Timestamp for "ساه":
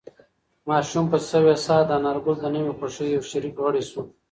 1.65-1.81